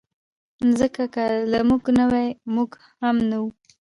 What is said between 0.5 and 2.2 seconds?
مځکه که له موږ نه